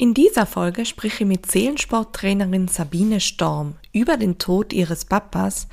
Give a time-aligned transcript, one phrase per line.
[0.00, 5.66] In dieser Folge spreche ich mit Seelensporttrainerin Sabine Storm über den Tod ihres Papas,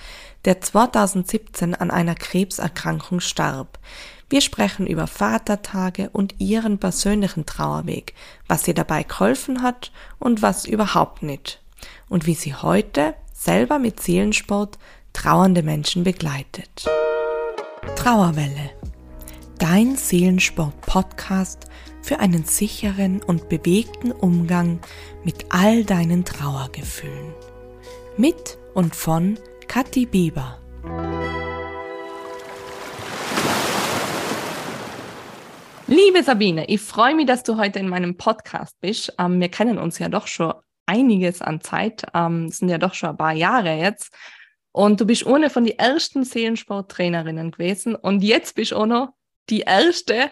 [0.46, 3.78] der 2017 an einer Krebserkrankung starb.
[4.28, 8.16] Wir sprechen über Vatertage und ihren persönlichen Trauerweg,
[8.48, 11.62] was ihr dabei geholfen hat und was überhaupt nicht.
[12.10, 14.80] Und wie sie heute selber mit Seelensport
[15.14, 16.90] trauernde Menschen begleitet.
[17.96, 18.72] Trauerwelle.
[19.60, 21.68] Dein Seelensport-Podcast
[22.06, 24.80] für einen sicheren und bewegten Umgang
[25.24, 27.34] mit all deinen Trauergefühlen.
[28.16, 30.60] Mit und von Kathi Bieber.
[35.88, 39.12] Liebe Sabine, ich freue mich, dass du heute in meinem Podcast bist.
[39.18, 40.54] Ähm, wir kennen uns ja doch schon
[40.86, 44.14] einiges an Zeit, ähm, sind ja doch schon ein paar Jahre jetzt.
[44.72, 49.14] Und du bist ohne von den ersten Seelensporttrainerinnen gewesen und jetzt bist du auch noch
[49.50, 50.30] die erste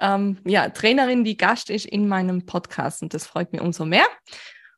[0.00, 4.06] ähm, ja, Trainerin, die Gast ist in meinem Podcast und das freut mich umso mehr.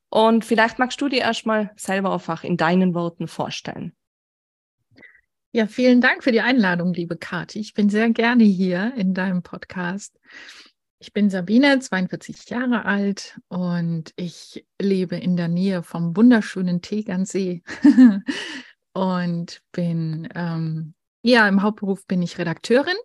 [0.09, 3.95] Und vielleicht magst du dir erstmal selber einfach in deinen Worten vorstellen.
[5.53, 7.61] Ja, vielen Dank für die Einladung, liebe Kathi.
[7.61, 10.19] Ich bin sehr gerne hier in deinem Podcast.
[10.99, 17.63] Ich bin Sabine, 42 Jahre alt und ich lebe in der Nähe vom wunderschönen Tegernsee
[18.93, 22.97] und bin, ähm, ja, im Hauptberuf bin ich Redakteurin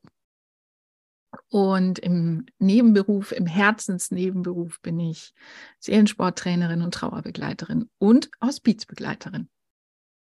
[1.49, 5.33] und im Nebenberuf, im Herzensnebenberuf bin ich
[5.79, 9.49] Seelensporttrainerin und Trauerbegleiterin und Hospizbegleiterin.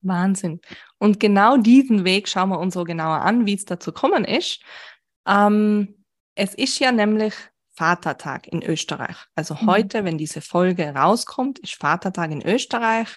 [0.01, 0.61] Wahnsinn.
[0.97, 4.61] Und genau diesen Weg schauen wir uns so genauer an, wie es dazu gekommen ist.
[5.27, 6.03] Ähm,
[6.35, 7.33] es ist ja nämlich
[7.73, 9.17] Vatertag in Österreich.
[9.35, 9.67] Also mhm.
[9.67, 13.09] heute, wenn diese Folge rauskommt, ist Vatertag in Österreich.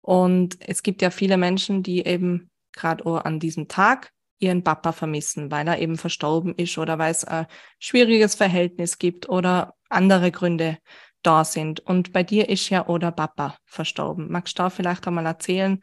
[0.00, 5.50] Und es gibt ja viele Menschen, die eben gerade an diesem Tag ihren Papa vermissen,
[5.50, 7.46] weil er eben verstorben ist oder weil es ein
[7.78, 10.78] schwieriges Verhältnis gibt oder andere Gründe
[11.22, 11.80] da sind.
[11.80, 14.30] Und bei dir ist ja oder Papa verstorben.
[14.30, 15.80] Magst du da vielleicht einmal erzählen,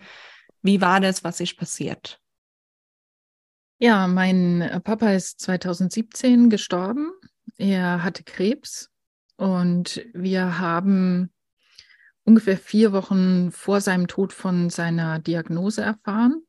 [0.62, 2.20] wie war das, was ist passiert?
[3.80, 7.12] Ja, mein Papa ist 2017 gestorben.
[7.58, 8.92] Er hatte Krebs
[9.38, 11.32] und wir haben
[12.24, 16.44] ungefähr vier Wochen vor seinem Tod von seiner Diagnose erfahren.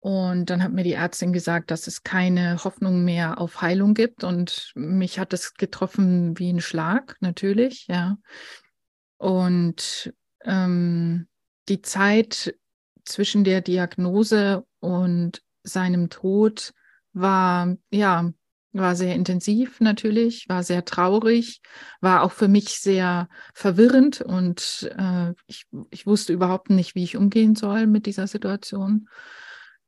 [0.00, 4.22] Und dann hat mir die Ärztin gesagt, dass es keine Hoffnung mehr auf Heilung gibt.
[4.22, 8.16] Und mich hat es getroffen wie ein Schlag, natürlich, ja.
[9.16, 10.12] Und
[10.44, 11.26] ähm,
[11.68, 12.54] die Zeit
[13.04, 16.72] zwischen der Diagnose und seinem Tod
[17.12, 18.30] war, ja,
[18.72, 21.60] war sehr intensiv natürlich, war sehr traurig,
[22.00, 27.16] war auch für mich sehr verwirrend und äh, ich, ich wusste überhaupt nicht, wie ich
[27.16, 29.08] umgehen soll mit dieser Situation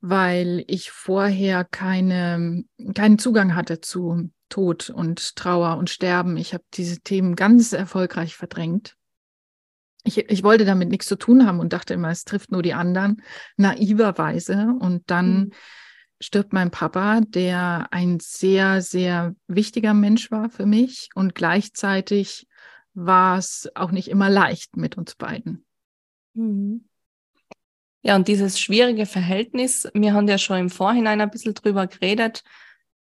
[0.01, 2.63] weil ich vorher keine,
[2.95, 6.37] keinen Zugang hatte zu Tod und Trauer und Sterben.
[6.37, 8.97] Ich habe diese Themen ganz erfolgreich verdrängt.
[10.03, 12.73] Ich, ich wollte damit nichts zu tun haben und dachte immer, es trifft nur die
[12.73, 13.21] anderen,
[13.57, 14.75] naiverweise.
[14.79, 15.51] Und dann mhm.
[16.19, 21.09] stirbt mein Papa, der ein sehr, sehr wichtiger Mensch war für mich.
[21.13, 22.47] Und gleichzeitig
[22.95, 25.63] war es auch nicht immer leicht mit uns beiden.
[26.33, 26.85] Mhm.
[28.03, 32.43] Ja, und dieses schwierige Verhältnis, wir haben ja schon im Vorhinein ein bisschen drüber geredet,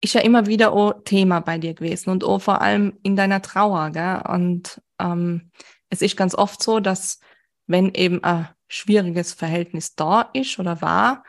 [0.00, 3.42] ist ja immer wieder auch Thema bei dir gewesen und auch vor allem in deiner
[3.42, 3.90] Trauer.
[3.90, 4.22] Gell?
[4.28, 5.50] Und ähm,
[5.88, 7.20] es ist ganz oft so, dass
[7.66, 11.24] wenn eben ein schwieriges Verhältnis da ist oder war,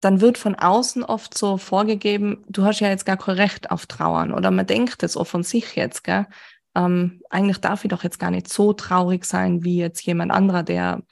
[0.00, 3.86] dann wird von außen oft so vorgegeben, du hast ja jetzt gar kein Recht auf
[3.86, 6.26] Trauern oder man denkt es auch von sich jetzt, gell?
[6.74, 10.62] Ähm, eigentlich darf ich doch jetzt gar nicht so traurig sein wie jetzt jemand anderer,
[10.62, 11.02] der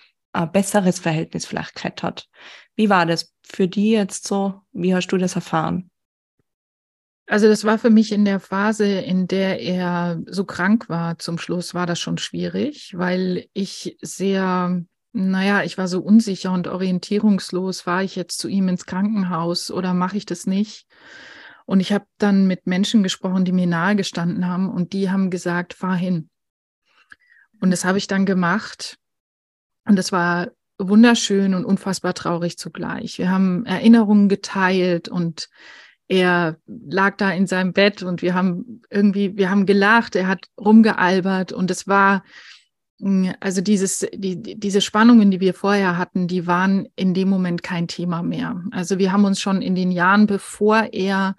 [0.52, 2.28] besseres Verhältnis vielleicht hat.
[2.76, 4.60] Wie war das für die jetzt so?
[4.72, 5.90] Wie hast du das erfahren?
[7.26, 11.38] Also das war für mich in der Phase, in der er so krank war, zum
[11.38, 14.82] Schluss war das schon schwierig, weil ich sehr,
[15.12, 17.86] naja, ich war so unsicher und orientierungslos.
[17.86, 20.88] War ich jetzt zu ihm ins Krankenhaus oder mache ich das nicht?
[21.66, 25.30] Und ich habe dann mit Menschen gesprochen, die mir nahe gestanden haben und die haben
[25.30, 26.30] gesagt, fahr hin.
[27.60, 28.98] Und das habe ich dann gemacht
[29.90, 33.18] und das war wunderschön und unfassbar traurig zugleich.
[33.18, 35.48] Wir haben Erinnerungen geteilt und
[36.06, 40.46] er lag da in seinem Bett und wir haben irgendwie, wir haben gelacht, er hat
[40.56, 42.22] rumgealbert und es war,
[43.00, 47.64] mm, also dieses, die, diese Spannungen, die wir vorher hatten, die waren in dem Moment
[47.64, 48.62] kein Thema mehr.
[48.70, 51.34] Also wir haben uns schon in den Jahren, bevor er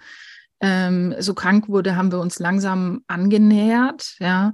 [0.60, 4.54] ähm, so krank wurde, haben wir uns langsam angenähert, ja.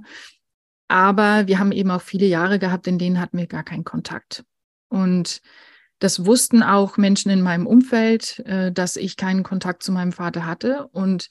[0.88, 4.44] Aber wir haben eben auch viele Jahre gehabt, in denen hatten wir gar keinen Kontakt.
[4.88, 5.42] Und
[5.98, 10.46] das wussten auch Menschen in meinem Umfeld, äh, dass ich keinen Kontakt zu meinem Vater
[10.46, 10.88] hatte.
[10.92, 11.28] Und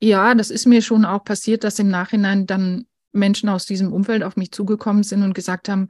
[0.00, 4.22] ja, das ist mir schon auch passiert, dass im Nachhinein dann Menschen aus diesem Umfeld
[4.22, 5.88] auf mich zugekommen sind und gesagt haben,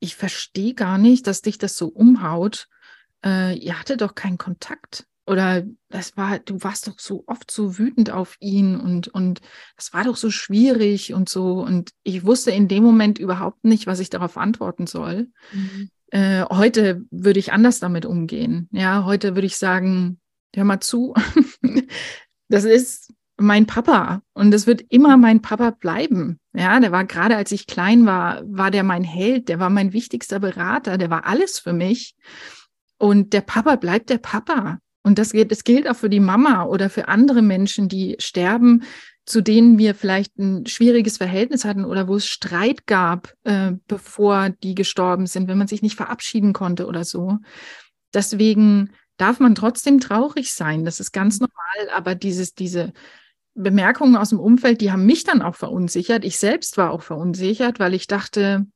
[0.00, 2.68] ich verstehe gar nicht, dass dich das so umhaut.
[3.24, 5.06] Äh, ihr hattet doch keinen Kontakt.
[5.26, 9.40] Oder das war, du warst doch so oft so wütend auf ihn und, und
[9.76, 11.60] das war doch so schwierig und so.
[11.60, 15.28] Und ich wusste in dem Moment überhaupt nicht, was ich darauf antworten soll.
[15.52, 15.90] Mhm.
[16.10, 18.68] Äh, heute würde ich anders damit umgehen.
[18.70, 20.20] Ja, heute würde ich sagen,
[20.54, 21.14] hör mal zu.
[22.48, 26.38] das ist mein Papa und das wird immer mein Papa bleiben.
[26.54, 29.92] Ja, der war gerade als ich klein war, war der mein Held, der war mein
[29.92, 32.14] wichtigster Berater, der war alles für mich.
[32.98, 34.78] Und der Papa bleibt der Papa.
[35.06, 38.82] Und das, das gilt auch für die Mama oder für andere Menschen, die sterben,
[39.24, 44.50] zu denen wir vielleicht ein schwieriges Verhältnis hatten oder wo es Streit gab, äh, bevor
[44.50, 47.38] die gestorben sind, wenn man sich nicht verabschieden konnte oder so.
[48.14, 50.84] Deswegen darf man trotzdem traurig sein.
[50.84, 52.92] Das ist ganz normal, aber dieses, diese
[53.54, 56.24] Bemerkungen aus dem Umfeld, die haben mich dann auch verunsichert.
[56.24, 58.66] Ich selbst war auch verunsichert, weil ich dachte,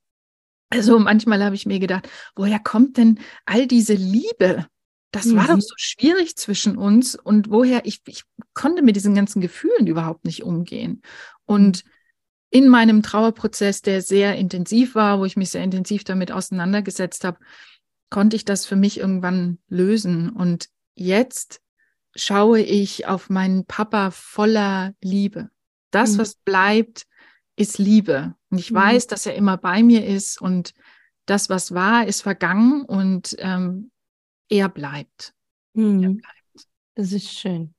[0.69, 2.07] also manchmal habe ich mir gedacht,
[2.37, 4.67] woher kommt denn all diese Liebe?
[5.11, 5.35] Das mhm.
[5.37, 5.61] war doch mhm.
[5.61, 8.23] so schwierig zwischen uns und woher ich, ich
[8.53, 11.01] konnte mit diesen ganzen Gefühlen überhaupt nicht umgehen.
[11.45, 11.83] Und
[12.49, 17.39] in meinem Trauerprozess, der sehr intensiv war, wo ich mich sehr intensiv damit auseinandergesetzt habe,
[18.09, 20.29] konnte ich das für mich irgendwann lösen.
[20.29, 21.61] Und jetzt
[22.13, 25.49] schaue ich auf meinen Papa voller Liebe.
[25.91, 26.17] Das, mhm.
[26.19, 27.07] was bleibt,
[27.55, 28.35] ist Liebe.
[28.49, 28.75] Und ich mhm.
[28.75, 30.73] weiß, dass er immer bei mir ist und
[31.25, 33.91] das, was war, ist vergangen und ähm,
[34.51, 35.33] er bleibt.
[35.73, 36.03] Mhm.
[36.03, 36.67] Er bleibt.
[36.95, 37.73] Das ist schön.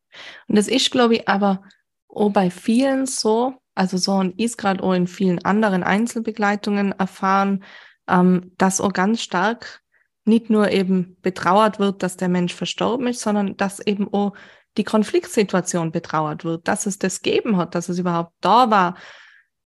[0.49, 1.63] Und das ist, glaube ich, aber
[2.09, 7.65] auch bei vielen so, also so und ich gerade auch in vielen anderen Einzelbegleitungen erfahren,
[8.09, 9.83] ähm, dass auch ganz stark
[10.25, 14.35] nicht nur eben betrauert wird, dass der Mensch verstorben ist, sondern dass eben auch
[14.77, 18.97] die Konfliktsituation betrauert wird, dass es das geben hat, dass es überhaupt da war,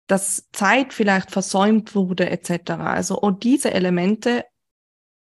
[0.08, 2.72] dass Zeit vielleicht versäumt wurde etc.
[2.72, 4.44] Also auch diese Elemente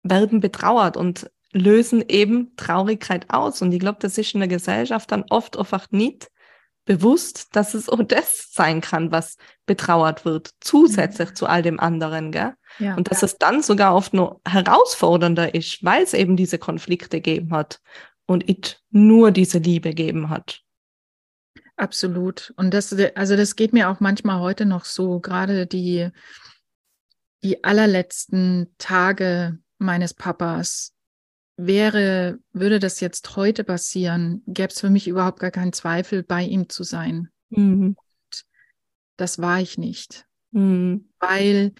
[0.03, 3.61] werden betrauert und lösen eben Traurigkeit aus.
[3.61, 6.29] Und ich glaube, das ist in der Gesellschaft dann oft einfach nicht
[6.85, 11.35] bewusst, dass es auch das sein kann, was betrauert wird, zusätzlich mhm.
[11.35, 12.31] zu all dem anderen.
[12.31, 12.53] Gell?
[12.79, 12.95] Ja.
[12.95, 13.27] Und dass ja.
[13.27, 17.79] es dann sogar oft noch herausfordernder ist, weil es eben diese Konflikte gegeben hat
[18.25, 20.61] und it nur diese Liebe gegeben hat.
[21.75, 22.53] Absolut.
[22.57, 26.09] Und das, also das geht mir auch manchmal heute noch so, gerade die,
[27.43, 30.92] die allerletzten Tage meines Papas,
[31.55, 36.43] wäre, würde das jetzt heute passieren, gäbe es für mich überhaupt gar keinen Zweifel, bei
[36.43, 37.29] ihm zu sein.
[37.49, 37.95] Mhm.
[39.17, 41.09] Das war ich nicht, mhm.
[41.19, 41.73] weil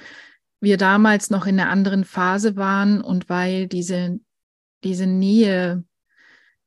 [0.60, 4.20] wir damals noch in einer anderen Phase waren und weil diese,
[4.84, 5.84] diese Nähe,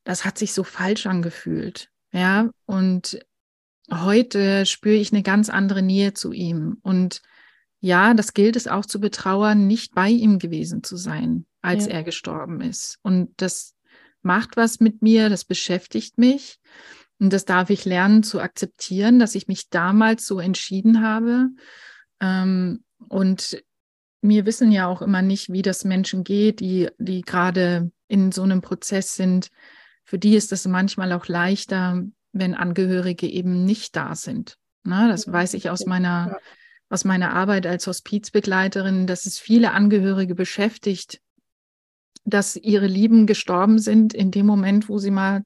[0.04, 1.90] das hat sich so falsch angefühlt.
[2.12, 3.18] Ja, und
[3.92, 6.78] heute spüre ich eine ganz andere Nähe zu ihm.
[6.82, 7.22] Und
[7.80, 11.92] ja, das gilt es auch zu betrauern, nicht bei ihm gewesen zu sein, als ja.
[11.92, 12.98] er gestorben ist.
[13.02, 13.74] Und das
[14.22, 16.58] macht was mit mir, das beschäftigt mich.
[17.18, 21.48] Und das darf ich lernen zu akzeptieren, dass ich mich damals so entschieden habe.
[22.20, 23.62] Ähm, und
[24.20, 28.42] wir wissen ja auch immer nicht, wie das Menschen geht, die, die gerade in so
[28.42, 29.48] einem Prozess sind.
[30.04, 32.02] Für die ist es manchmal auch leichter,
[32.32, 34.58] wenn Angehörige eben nicht da sind.
[34.82, 36.38] Na, das weiß ich aus meiner,
[36.90, 41.20] aus meiner Arbeit als Hospizbegleiterin, dass es viele Angehörige beschäftigt,
[42.26, 45.42] dass ihre Lieben gestorben sind in dem Moment, wo sie mal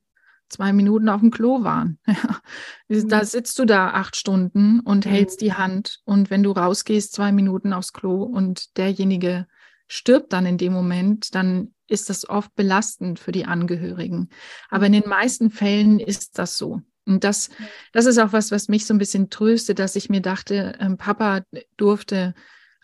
[0.49, 1.99] zwei Minuten auf dem Klo waren.
[2.89, 7.31] da sitzt du da acht Stunden und hältst die Hand und wenn du rausgehst, zwei
[7.31, 9.47] Minuten aufs Klo und derjenige
[9.87, 14.29] stirbt dann in dem Moment, dann ist das oft belastend für die Angehörigen.
[14.69, 16.81] Aber in den meisten Fällen ist das so.
[17.07, 17.51] Und das,
[17.93, 20.97] das ist auch was, was mich so ein bisschen tröstet, dass ich mir dachte, ähm,
[20.97, 21.43] Papa
[21.77, 22.35] durfte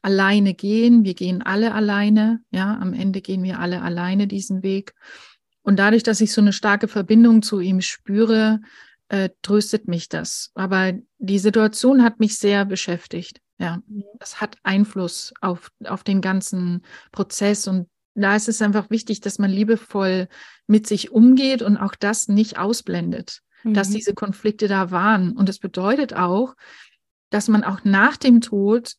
[0.07, 1.05] alleine gehen.
[1.05, 2.41] Wir gehen alle alleine.
[2.53, 4.95] Ja, am Ende gehen wir alle alleine diesen Weg.
[5.63, 8.61] Und dadurch, dass ich so eine starke Verbindung zu ihm spüre,
[9.09, 10.53] äh, tröstet mich das.
[10.55, 13.41] Aber die Situation hat mich sehr beschäftigt.
[13.59, 13.83] Ja,
[14.21, 17.67] das hat Einfluss auf, auf den ganzen Prozess.
[17.67, 20.29] Und da ist es einfach wichtig, dass man liebevoll
[20.69, 23.75] mit sich umgeht und auch das nicht ausblendet, mhm.
[23.75, 25.33] dass diese Konflikte da waren.
[25.33, 26.55] Und das bedeutet auch,
[27.31, 28.95] dass man auch nach dem Tod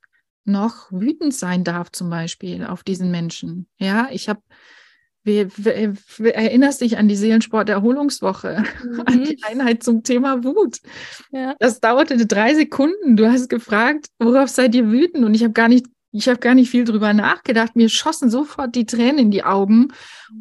[0.48, 3.68] noch wütend sein darf, zum Beispiel auf diesen Menschen.
[3.77, 4.42] Ja, ich habe
[5.27, 9.01] erinnerst dich an die Seelensport-Erholungswoche, mhm.
[9.06, 10.77] an die Einheit zum Thema Wut.
[11.32, 11.56] Ja.
[11.60, 13.18] Das dauerte drei Sekunden.
[13.18, 15.25] Du hast gefragt, worauf seid ihr wütend?
[15.25, 15.88] Und ich habe gar nicht
[16.18, 17.76] Ich habe gar nicht viel drüber nachgedacht.
[17.76, 19.90] Mir schossen sofort die Tränen in die Augen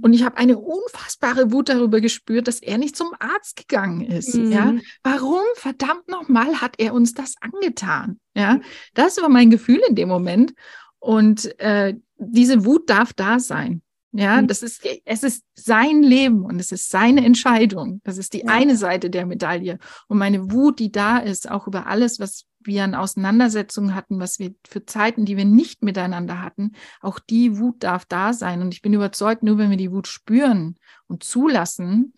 [0.00, 4.34] und ich habe eine unfassbare Wut darüber gespürt, dass er nicht zum Arzt gegangen ist.
[4.34, 4.52] Mhm.
[4.52, 8.18] Ja, warum verdammt nochmal hat er uns das angetan?
[8.34, 8.60] Ja,
[8.94, 10.54] das war mein Gefühl in dem Moment
[10.98, 13.82] und äh, diese Wut darf da sein.
[14.12, 14.46] Ja, mhm.
[14.46, 18.00] das ist, es ist sein Leben und es ist seine Entscheidung.
[18.02, 18.46] Das ist die ja.
[18.46, 19.78] eine Seite der Medaille.
[20.08, 24.38] Und meine Wut, die da ist, auch über alles, was wir an Auseinandersetzungen hatten, was
[24.38, 28.62] wir für Zeiten, die wir nicht miteinander hatten, auch die Wut darf da sein.
[28.62, 32.14] Und ich bin überzeugt, nur wenn wir die Wut spüren und zulassen,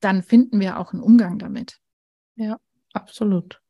[0.00, 1.78] dann finden wir auch einen Umgang damit.
[2.36, 2.58] Ja,
[2.92, 3.60] absolut.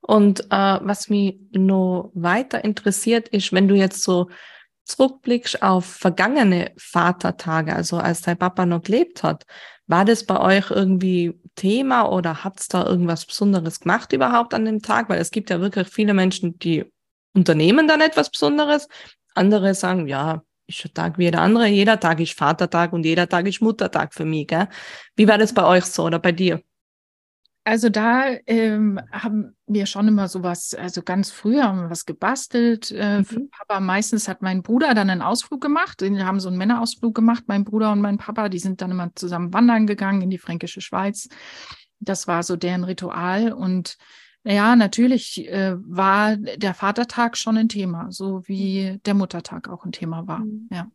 [0.00, 4.28] Und äh, was mich noch weiter interessiert, ist, wenn du jetzt so
[4.84, 9.44] zurückblickst auf vergangene Vatertage, also als dein Papa noch gelebt hat,
[9.92, 14.80] war das bei euch irgendwie Thema oder hat's da irgendwas Besonderes gemacht überhaupt an dem
[14.80, 15.10] Tag?
[15.10, 16.90] Weil es gibt ja wirklich viele Menschen, die
[17.34, 18.88] unternehmen dann etwas Besonderes.
[19.34, 21.66] Andere sagen, ja, ist ein Tag wie jeder andere.
[21.66, 24.46] Jeder Tag ist Vatertag und jeder Tag ist Muttertag für mich.
[24.46, 24.68] Gell?
[25.14, 26.62] Wie war das bei euch so oder bei dir?
[27.64, 32.90] Also da ähm, haben wir schon immer sowas, also ganz früh haben wir was gebastelt.
[32.90, 33.24] Äh, mhm.
[33.24, 36.00] Für Papa meistens hat mein Bruder dann einen Ausflug gemacht.
[36.02, 38.48] Wir haben so einen Männerausflug gemacht, mein Bruder und mein Papa.
[38.48, 41.28] Die sind dann immer zusammen wandern gegangen in die fränkische Schweiz.
[42.00, 43.52] Das war so deren Ritual.
[43.52, 43.96] Und
[44.42, 49.92] ja, natürlich äh, war der Vatertag schon ein Thema, so wie der Muttertag auch ein
[49.92, 50.40] Thema war.
[50.40, 50.68] Mhm.
[50.72, 50.90] Ja.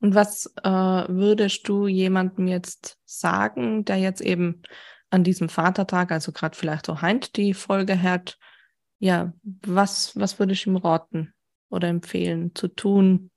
[0.00, 4.62] Und was äh, würdest du jemandem jetzt sagen, der jetzt eben
[5.10, 8.38] an diesem Vatertag, also gerade vielleicht auch Heint die Folge hat,
[8.98, 11.32] ja, was, was würde ich ihm raten
[11.68, 13.30] oder empfehlen zu tun,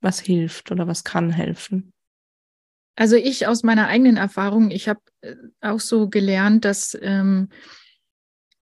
[0.00, 1.92] was hilft oder was kann helfen?
[2.96, 7.48] Also ich aus meiner eigenen Erfahrung, ich habe äh, auch so gelernt, dass ähm,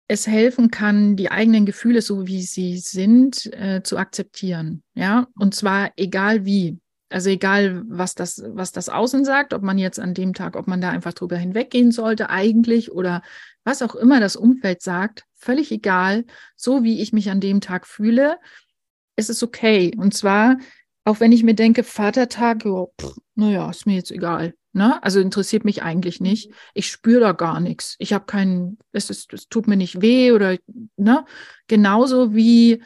[0.06, 4.82] es helfen kann, die eigenen Gefühle, so wie sie sind, äh, zu akzeptieren.
[4.94, 6.78] Ja, und zwar egal wie.
[7.10, 10.66] Also egal, was das, was das Außen sagt, ob man jetzt an dem Tag, ob
[10.66, 13.22] man da einfach drüber hinweggehen sollte eigentlich oder
[13.64, 16.24] was auch immer das Umfeld sagt, völlig egal,
[16.56, 18.38] so wie ich mich an dem Tag fühle,
[19.16, 19.92] ist es okay.
[19.96, 20.58] Und zwar,
[21.04, 22.64] auch wenn ich mir denke, Vatertag,
[23.34, 24.54] naja, ist mir jetzt egal.
[24.72, 25.02] Ne?
[25.02, 26.52] Also interessiert mich eigentlich nicht.
[26.74, 27.96] Ich spüre da gar nichts.
[27.98, 30.58] Ich habe keinen, es, ist, es tut mir nicht weh oder,
[30.96, 31.24] ne?
[31.66, 32.82] Genauso wie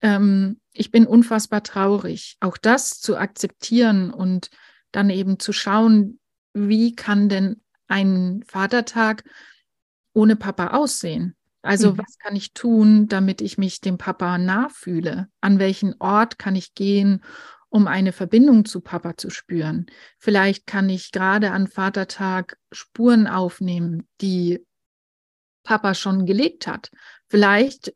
[0.00, 2.36] ähm, ich bin unfassbar traurig.
[2.40, 4.50] Auch das zu akzeptieren und
[4.92, 6.18] dann eben zu schauen,
[6.52, 9.24] wie kann denn ein Vatertag
[10.12, 11.36] ohne Papa aussehen?
[11.62, 11.98] Also mhm.
[11.98, 15.28] was kann ich tun, damit ich mich dem Papa nah fühle?
[15.40, 17.24] An welchen Ort kann ich gehen,
[17.68, 19.86] um eine Verbindung zu Papa zu spüren?
[20.18, 24.64] Vielleicht kann ich gerade an Vatertag Spuren aufnehmen, die
[25.62, 26.90] Papa schon gelegt hat.
[27.28, 27.94] Vielleicht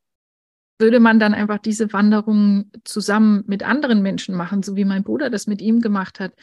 [0.79, 5.31] würde man dann einfach diese Wanderung zusammen mit anderen Menschen machen, so wie mein Bruder
[5.31, 6.35] das mit ihm gemacht hat,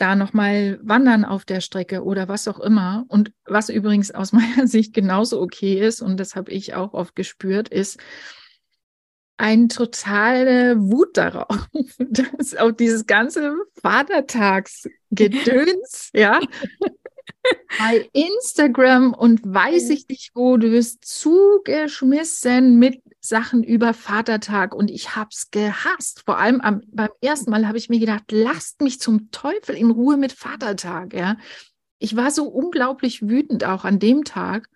[0.00, 3.04] da nochmal wandern auf der Strecke oder was auch immer.
[3.08, 7.14] Und was übrigens aus meiner Sicht genauso okay ist, und das habe ich auch oft
[7.14, 8.00] gespürt, ist
[9.36, 11.68] eine totale Wut darauf,
[11.98, 16.40] dass auch dieses ganze Vatertagsgedöns, ja,
[17.78, 24.90] bei Instagram und weiß ich nicht wo, du wirst zugeschmissen mit Sachen über Vatertag und
[24.90, 26.22] ich habe es gehasst.
[26.24, 29.90] Vor allem am, beim ersten Mal habe ich mir gedacht, lasst mich zum Teufel in
[29.90, 31.14] Ruhe mit Vatertag.
[31.14, 31.36] Ja.
[31.98, 34.68] Ich war so unglaublich wütend auch an dem Tag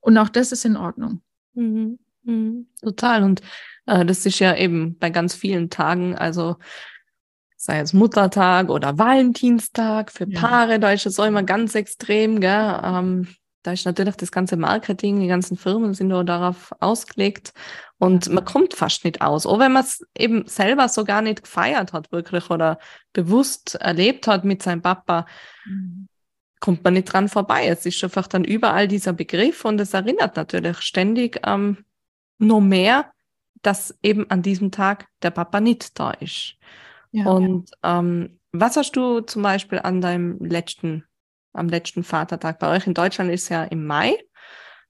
[0.00, 1.22] und auch das ist in Ordnung.
[1.54, 1.98] Mhm.
[2.24, 2.68] Mhm.
[2.82, 3.22] Total.
[3.22, 3.42] Und
[3.86, 6.56] äh, das ist ja eben bei ganz vielen Tagen, also
[7.64, 12.80] sei es Muttertag oder Valentinstag für Paare, da ist es auch immer ganz extrem, gell?
[12.84, 13.28] Ähm,
[13.62, 17.54] da ist natürlich das ganze Marketing, die ganzen Firmen sind nur darauf ausgelegt
[17.96, 19.46] und man kommt fast nicht aus.
[19.46, 22.78] Auch wenn man es eben selber so gar nicht gefeiert hat, wirklich, oder
[23.14, 25.24] bewusst erlebt hat mit seinem Papa,
[25.64, 26.08] mhm.
[26.60, 27.66] kommt man nicht dran vorbei.
[27.66, 31.86] Es ist einfach dann überall dieser Begriff und es erinnert natürlich ständig ähm,
[32.36, 33.10] nur mehr,
[33.62, 36.58] dass eben an diesem Tag der Papa nicht da ist.
[37.14, 37.70] Ja, und.
[37.82, 41.04] Ähm, was hast du zum Beispiel an deinem letzten
[41.54, 42.58] am letzten Vatertag.
[42.58, 44.18] Bei euch in Deutschland ist ja im Mai,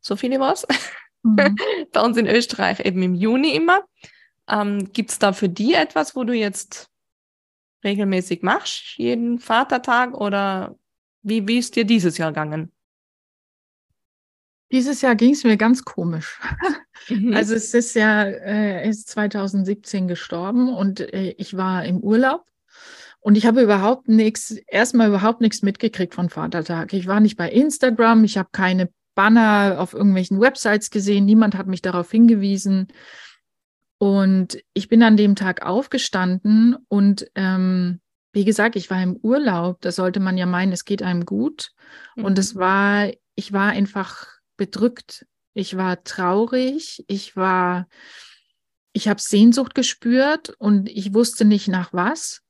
[0.00, 0.66] so viel ich weiß.
[1.22, 1.56] Mhm.
[1.92, 3.84] Bei uns in Österreich eben im Juni immer.
[4.48, 6.90] Ähm, Gibt es da für die etwas, wo du jetzt
[7.84, 10.76] regelmäßig machst, jeden Vatertag oder
[11.22, 12.72] wie, wie ist dir dieses Jahr gegangen?
[14.72, 16.40] Dieses Jahr ging es mir ganz komisch.
[17.08, 17.34] Mhm.
[17.34, 22.44] Also es ist ja, äh, ist 2017 gestorben und äh, ich war im Urlaub
[23.20, 26.92] und ich habe überhaupt nichts, erstmal überhaupt nichts mitgekriegt von Vatertag.
[26.92, 31.66] Ich war nicht bei Instagram, ich habe keine Banner auf irgendwelchen Websites gesehen, niemand hat
[31.66, 32.88] mich darauf hingewiesen.
[33.98, 38.00] Und ich bin an dem Tag aufgestanden und ähm,
[38.34, 39.80] wie gesagt, ich war im Urlaub.
[39.80, 41.70] Da sollte man ja meinen, es geht einem gut.
[42.16, 42.24] Mhm.
[42.24, 45.24] Und es war, ich war einfach bedrückt.
[45.54, 47.04] Ich war traurig.
[47.06, 47.88] Ich war,
[48.92, 52.42] ich habe Sehnsucht gespürt und ich wusste nicht nach was.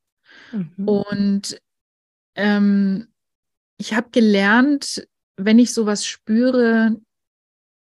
[0.52, 0.88] Mhm.
[0.88, 1.60] Und
[2.34, 3.08] ähm,
[3.76, 5.06] ich habe gelernt,
[5.36, 6.96] wenn ich sowas spüre,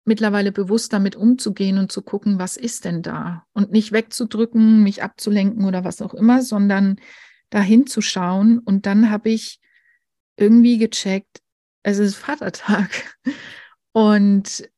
[0.05, 3.45] mittlerweile bewusst damit umzugehen und zu gucken, was ist denn da?
[3.53, 6.99] Und nicht wegzudrücken, mich abzulenken oder was auch immer, sondern
[7.49, 8.59] dahin zu schauen.
[8.59, 9.59] Und dann habe ich
[10.37, 11.41] irgendwie gecheckt,
[11.83, 12.89] es ist Vatertag.
[13.91, 14.69] Und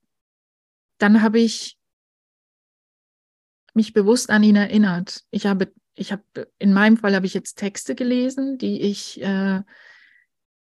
[1.02, 1.78] dann habe ich
[3.74, 5.24] mich bewusst an ihn erinnert.
[5.32, 6.24] Ich habe, ich habe,
[6.60, 9.62] in meinem Fall habe ich jetzt Texte gelesen, die ich äh,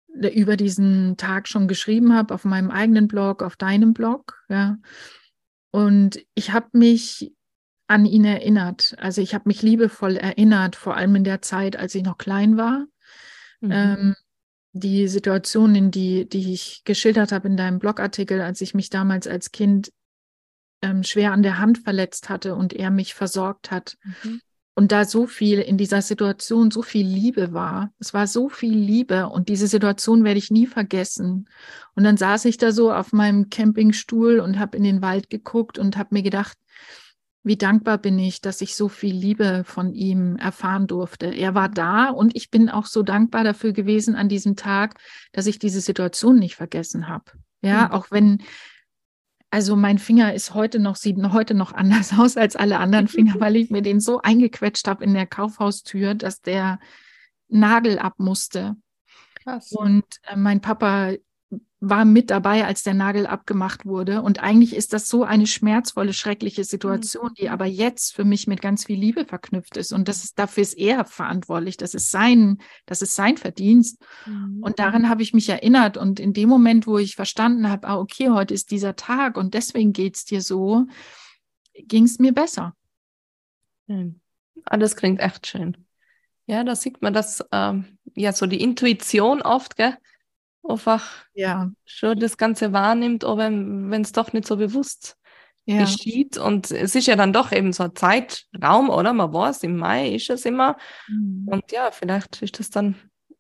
[0.08, 4.44] über diesen Tag schon geschrieben habe, auf meinem eigenen Blog, auf deinem Blog.
[4.50, 4.78] Ja.
[5.72, 7.34] Und ich habe mich
[7.88, 8.96] an ihn erinnert.
[8.98, 12.58] Also ich habe mich liebevoll erinnert, vor allem in der Zeit, als ich noch klein
[12.58, 12.86] war.
[13.62, 13.72] Mhm.
[13.72, 14.16] Ähm,
[14.72, 19.52] die Situation, die, die ich geschildert habe in deinem Blogartikel, als ich mich damals als
[19.52, 19.92] Kind
[20.82, 23.98] ähm, schwer an der Hand verletzt hatte und er mich versorgt hat.
[24.24, 24.42] Mhm.
[24.78, 27.92] Und da so viel in dieser Situation, so viel Liebe war.
[27.98, 31.48] Es war so viel Liebe und diese Situation werde ich nie vergessen.
[31.96, 35.80] Und dann saß ich da so auf meinem Campingstuhl und habe in den Wald geguckt
[35.80, 36.58] und habe mir gedacht,
[37.46, 41.28] wie dankbar bin ich, dass ich so viel Liebe von ihm erfahren durfte.
[41.28, 45.00] Er war da und ich bin auch so dankbar dafür gewesen an diesem Tag,
[45.32, 47.32] dass ich diese Situation nicht vergessen habe.
[47.62, 47.92] Ja, mhm.
[47.92, 48.42] auch wenn,
[49.52, 53.36] also mein Finger ist heute noch, sieht heute noch anders aus als alle anderen Finger,
[53.40, 56.80] weil ich mir den so eingequetscht habe in der Kaufhaustür, dass der
[57.48, 58.76] Nagel ab musste.
[59.44, 59.72] Krass.
[59.72, 61.14] Und äh, mein Papa
[61.80, 64.22] war mit dabei, als der Nagel abgemacht wurde.
[64.22, 67.52] Und eigentlich ist das so eine schmerzvolle, schreckliche Situation, die mhm.
[67.52, 69.94] aber jetzt für mich mit ganz viel Liebe verknüpft ist.
[69.94, 71.78] Und das ist, dafür ist er verantwortlich.
[71.78, 74.04] Das ist sein, das ist sein Verdienst.
[74.26, 74.62] Mhm.
[74.62, 75.98] Und daran habe ich mich erinnert.
[75.98, 79.54] Und in dem Moment, wo ich verstanden habe, ah, okay, heute ist dieser Tag und
[79.54, 80.88] deswegen geht es dir so,
[81.74, 82.74] ging es mir besser.
[83.86, 84.22] Schön.
[84.64, 85.78] Alles ah, klingt echt schön.
[86.48, 89.98] Ja, da sieht man das, ähm, ja, so die Intuition oft, gell?
[90.68, 91.72] Einfach ja.
[91.86, 95.18] schon das Ganze wahrnimmt, auch wenn es doch nicht so bewusst
[95.66, 95.82] ja.
[95.82, 96.38] geschieht.
[96.38, 99.14] Und es ist ja dann doch eben so ein Zeitraum, oder?
[99.14, 100.78] Man weiß, im Mai ist es immer.
[101.08, 101.48] Mhm.
[101.48, 102.96] Und ja, vielleicht ist das dann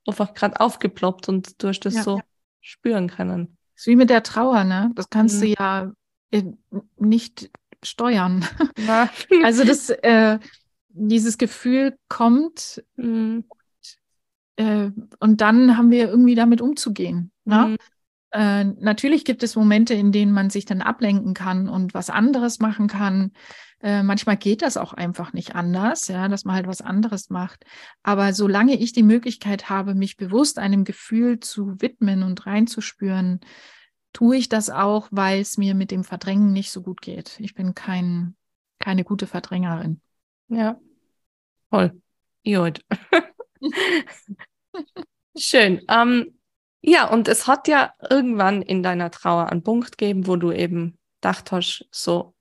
[0.08, 2.22] einfach gerade aufgeploppt und du hast das ja, so
[2.62, 3.58] spüren können.
[3.74, 4.92] Das ist wie mit der Trauer, ne?
[4.96, 5.42] Das kannst mhm.
[5.42, 5.92] du ja
[6.32, 6.44] äh,
[6.98, 7.50] nicht
[7.84, 8.46] steuern.
[9.44, 10.40] also das, äh,
[10.90, 13.46] dieses Gefühl kommt mhm.
[14.56, 17.32] Äh, und dann haben wir irgendwie damit umzugehen.
[17.44, 17.68] Ne?
[17.70, 17.78] Mhm.
[18.32, 22.60] Äh, natürlich gibt es Momente, in denen man sich dann ablenken kann und was anderes
[22.60, 23.32] machen kann.
[23.82, 27.66] Äh, manchmal geht das auch einfach nicht anders, ja, dass man halt was anderes macht.
[28.04, 33.42] Aber solange ich die Möglichkeit habe, mich bewusst einem Gefühl zu widmen und reinzuspüren,
[34.12, 37.40] tue ich das auch, weil es mir mit dem Verdrängen nicht so gut geht.
[37.40, 38.36] Ich bin kein,
[38.80, 40.02] keine gute Verdrängerin.
[40.48, 40.80] Ja,
[41.70, 42.02] voll.
[42.44, 42.82] Gut.
[45.38, 45.82] Schön.
[45.90, 46.40] Ähm,
[46.82, 50.98] ja, und es hat ja irgendwann in deiner Trauer einen Punkt gegeben, wo du eben
[51.22, 52.36] gedacht hast, so,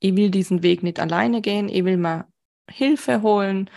[0.00, 2.26] ich will diesen Weg nicht alleine gehen, ich will mal
[2.70, 3.70] Hilfe holen.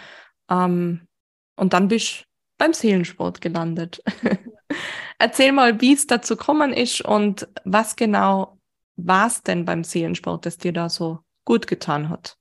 [0.49, 1.07] Ähm,
[1.55, 2.25] und dann bist du
[2.57, 4.01] beim Seelensport gelandet.
[5.19, 8.59] Erzähl mal, wie es dazu gekommen ist und was genau
[8.95, 12.37] war es denn beim Seelensport, das dir da so gut getan hat?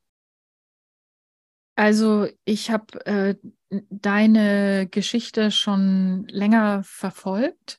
[1.74, 3.34] Also ich habe äh,
[3.70, 7.78] deine Geschichte schon länger verfolgt.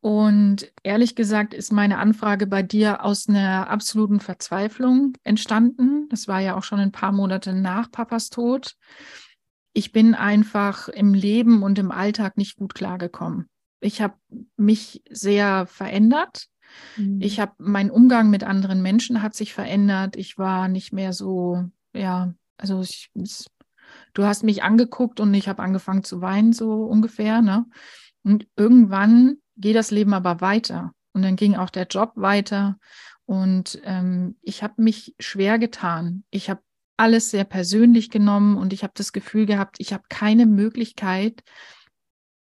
[0.00, 6.08] Und ehrlich gesagt ist meine Anfrage bei dir aus einer absoluten Verzweiflung entstanden.
[6.10, 8.76] Das war ja auch schon ein paar Monate nach Papas Tod.
[9.72, 13.48] Ich bin einfach im Leben und im Alltag nicht gut klargekommen.
[13.80, 14.14] Ich habe
[14.56, 16.48] mich sehr verändert.
[16.96, 17.20] Mhm.
[17.22, 20.16] Ich habe mein Umgang mit anderen Menschen hat sich verändert.
[20.16, 23.10] Ich war nicht mehr so, ja, also ich,
[24.12, 27.42] du hast mich angeguckt und ich habe angefangen zu weinen, so ungefähr.
[27.42, 27.66] Ne?
[28.22, 30.92] Und irgendwann geht das Leben aber weiter.
[31.12, 32.78] Und dann ging auch der Job weiter.
[33.26, 36.24] Und ähm, ich habe mich schwer getan.
[36.30, 36.60] Ich habe
[36.96, 41.42] alles sehr persönlich genommen und ich habe das Gefühl gehabt, ich habe keine Möglichkeit,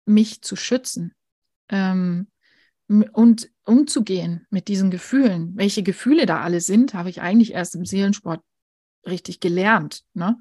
[0.06, 1.14] mich zu schützen
[1.70, 2.28] ähm,
[3.14, 5.54] und umzugehen mit diesen Gefühlen.
[5.56, 8.42] Welche Gefühle da alle sind, habe ich eigentlich erst im Seelensport
[9.06, 10.04] richtig gelernt.
[10.14, 10.38] Ne?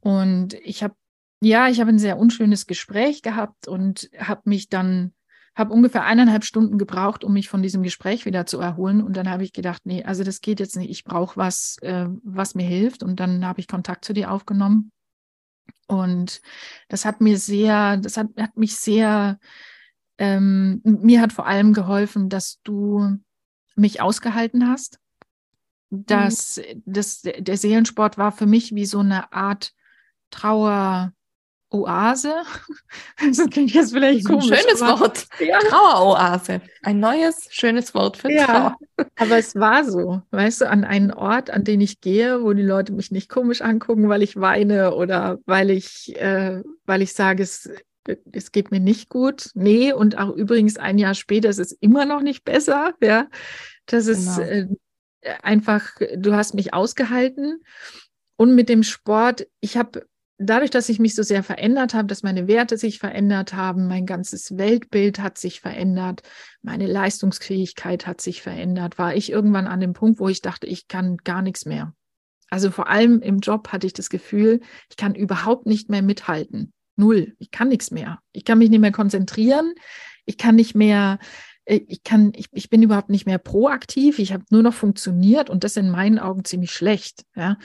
[0.00, 0.94] Und ich habe,
[1.40, 5.14] ja, ich habe ein sehr unschönes Gespräch gehabt und habe mich dann
[5.54, 9.02] habe ungefähr eineinhalb Stunden gebraucht, um mich von diesem Gespräch wieder zu erholen.
[9.02, 10.90] Und dann habe ich gedacht, nee, also das geht jetzt nicht.
[10.90, 13.02] Ich brauche was, äh, was mir hilft.
[13.02, 14.90] Und dann habe ich Kontakt zu dir aufgenommen.
[15.86, 16.40] Und
[16.88, 19.38] das hat mir sehr, das hat, hat mich sehr,
[20.18, 23.18] ähm, mir hat vor allem geholfen, dass du
[23.76, 24.98] mich ausgehalten hast.
[26.06, 26.82] Dass mhm.
[26.86, 29.72] das, der Seelensport war für mich wie so eine Art
[30.30, 31.12] Trauer,
[31.74, 32.34] Oase.
[33.18, 34.50] Das klingt jetzt vielleicht komisch.
[34.50, 35.26] Ein schönes Wort.
[35.40, 35.58] Ja.
[35.58, 36.60] Traueroase.
[36.82, 38.76] Ein neues, schönes Wort für ja, Trauer.
[39.16, 42.62] Aber es war so, weißt du, an einen Ort, an den ich gehe, wo die
[42.62, 47.42] Leute mich nicht komisch angucken, weil ich weine oder weil ich, äh, weil ich sage,
[47.42, 47.70] es,
[48.32, 49.50] es geht mir nicht gut.
[49.54, 52.94] Nee, und auch übrigens ein Jahr später ist es immer noch nicht besser.
[53.00, 53.28] Ja,
[53.86, 54.48] das ist genau.
[54.48, 54.68] äh,
[55.42, 57.62] einfach, du hast mich ausgehalten.
[58.36, 60.06] Und mit dem Sport, ich habe
[60.38, 64.06] dadurch, dass ich mich so sehr verändert habe, dass meine Werte sich verändert haben, mein
[64.06, 66.22] ganzes Weltbild hat sich verändert,
[66.62, 70.88] meine Leistungsfähigkeit hat sich verändert, war ich irgendwann an dem Punkt, wo ich dachte, ich
[70.88, 71.94] kann gar nichts mehr.
[72.50, 74.60] Also vor allem im Job hatte ich das Gefühl,
[74.90, 76.72] ich kann überhaupt nicht mehr mithalten.
[76.96, 77.34] Null.
[77.38, 78.20] Ich kann nichts mehr.
[78.32, 79.74] Ich kann mich nicht mehr konzentrieren.
[80.24, 81.18] Ich kann nicht mehr,
[81.66, 84.18] ich kann, ich, ich bin überhaupt nicht mehr proaktiv.
[84.18, 87.24] Ich habe nur noch funktioniert und das in meinen Augen ziemlich schlecht.
[87.34, 87.56] Ja.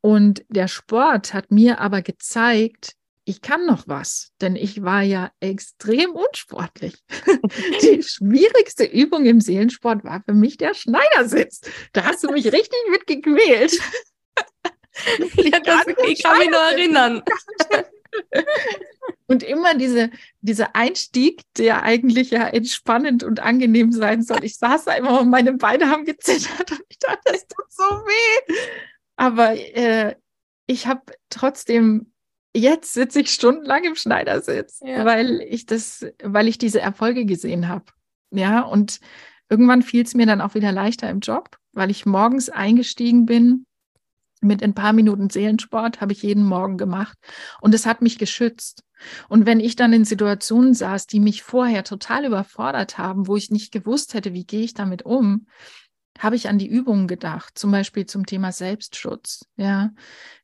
[0.00, 2.94] Und der Sport hat mir aber gezeigt,
[3.28, 6.94] ich kann noch was, denn ich war ja extrem unsportlich.
[7.82, 11.62] Die schwierigste Übung im Seelensport war für mich der Schneidersitz.
[11.92, 13.80] Da hast du mich richtig mitgequält.
[15.38, 17.22] ja, das, ich kann mich nur erinnern.
[19.28, 24.44] Und immer diese, dieser Einstieg, der eigentlich ja entspannend und angenehm sein soll.
[24.44, 27.82] Ich saß da immer und meine Beine haben gezittert und ich dachte, das tut so
[27.82, 28.54] weh.
[29.16, 30.14] Aber äh,
[30.68, 32.12] ich habe trotzdem,
[32.54, 35.04] jetzt sitze ich stundenlang im Schneidersitz, ja.
[35.04, 37.86] weil ich das, weil ich diese Erfolge gesehen habe.
[38.30, 39.00] Ja, und
[39.48, 43.66] irgendwann fiel es mir dann auch wieder leichter im Job, weil ich morgens eingestiegen bin
[44.40, 47.16] mit ein paar Minuten Seelensport, habe ich jeden Morgen gemacht.
[47.60, 48.82] Und es hat mich geschützt.
[49.28, 53.50] Und wenn ich dann in Situationen saß, die mich vorher total überfordert haben, wo ich
[53.50, 55.46] nicht gewusst hätte, wie gehe ich damit um,
[56.18, 59.46] habe ich an die Übungen gedacht, zum Beispiel zum Thema Selbstschutz.
[59.56, 59.90] Ja,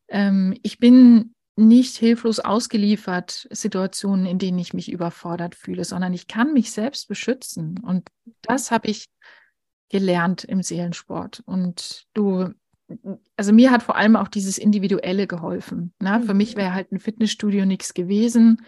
[0.09, 6.27] ähm, ich bin nicht hilflos ausgeliefert Situationen, in denen ich mich überfordert fühle, sondern ich
[6.27, 7.79] kann mich selbst beschützen.
[7.79, 8.09] Und
[8.43, 9.07] das habe ich
[9.91, 11.43] gelernt im Seelensport.
[11.45, 12.51] Und du,
[13.37, 15.93] also mir hat vor allem auch dieses Individuelle geholfen.
[16.01, 16.19] Ne?
[16.19, 16.25] Mhm.
[16.25, 18.65] Für mich wäre halt ein Fitnessstudio nichts gewesen.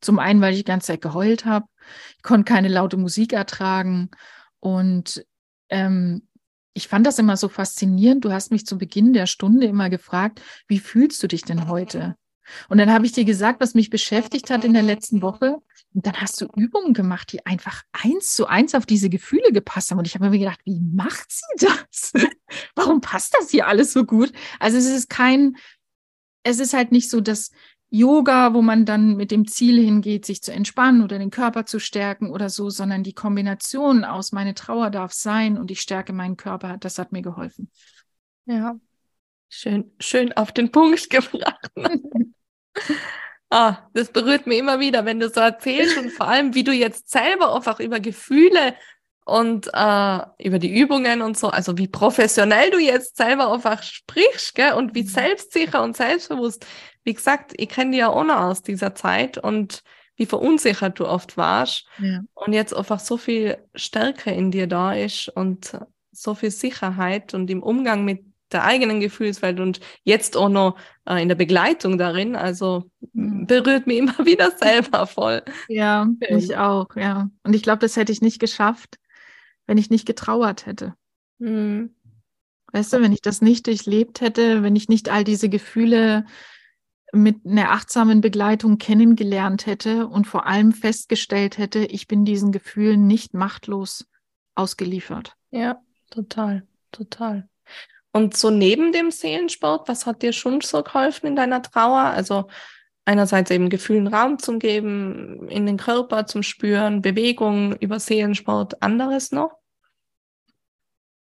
[0.00, 1.66] Zum einen, weil ich die ganze Zeit geheult habe.
[2.16, 4.10] Ich konnte keine laute Musik ertragen.
[4.60, 5.24] Und
[5.70, 6.28] ähm,
[6.74, 8.24] ich fand das immer so faszinierend.
[8.24, 12.16] Du hast mich zu Beginn der Stunde immer gefragt, wie fühlst du dich denn heute?
[12.68, 15.58] Und dann habe ich dir gesagt, was mich beschäftigt hat in der letzten Woche.
[15.94, 19.90] Und dann hast du Übungen gemacht, die einfach eins zu eins auf diese Gefühle gepasst
[19.90, 19.98] haben.
[19.98, 22.12] Und ich habe mir gedacht, wie macht sie das?
[22.74, 24.32] Warum passt das hier alles so gut?
[24.58, 25.56] Also es ist kein,
[26.42, 27.50] es ist halt nicht so, dass
[27.94, 31.78] Yoga, wo man dann mit dem Ziel hingeht, sich zu entspannen oder den Körper zu
[31.78, 36.36] stärken oder so, sondern die Kombination aus meine Trauer darf sein und ich stärke meinen
[36.36, 37.70] Körper, das hat mir geholfen.
[38.46, 38.80] Ja,
[39.48, 41.70] schön, schön auf den Punkt gebracht.
[43.50, 46.72] ah, das berührt mich immer wieder, wenn du so erzählst und vor allem, wie du
[46.72, 48.74] jetzt selber einfach über Gefühle
[49.24, 54.54] und äh, über die Übungen und so, also wie professionell du jetzt selber einfach sprichst,
[54.54, 55.08] gell, und wie mhm.
[55.08, 56.66] selbstsicher und selbstbewusst.
[57.04, 59.82] Wie gesagt, ich kenne dich ja auch noch aus dieser Zeit und
[60.16, 61.86] wie verunsichert du oft warst.
[61.98, 62.20] Ja.
[62.34, 65.76] Und jetzt einfach so viel Stärke in dir da ist und
[66.12, 71.20] so viel Sicherheit und im Umgang mit der eigenen Gefühlswelt und jetzt auch noch äh,
[71.20, 72.36] in der Begleitung darin.
[72.36, 73.46] Also mhm.
[73.46, 75.42] berührt mich immer wieder selber voll.
[75.68, 77.28] Ja, mich auch, ja.
[77.42, 78.98] Und ich glaube, das hätte ich nicht geschafft,
[79.66, 80.94] wenn ich nicht getrauert hätte.
[81.38, 81.94] Mhm.
[82.72, 86.24] Weißt du, wenn ich das nicht durchlebt hätte, wenn ich nicht all diese Gefühle
[87.12, 93.06] mit einer achtsamen Begleitung kennengelernt hätte und vor allem festgestellt hätte, ich bin diesen Gefühlen
[93.06, 94.08] nicht machtlos
[94.56, 95.36] ausgeliefert.
[95.50, 97.48] Ja, total, total.
[98.16, 101.98] Und so neben dem Seelensport, was hat dir schon so geholfen in deiner Trauer?
[101.98, 102.46] Also
[103.04, 109.32] einerseits eben Gefühlen Raum zum Geben, in den Körper zum Spüren, Bewegung über Seelensport, anderes
[109.32, 109.58] noch?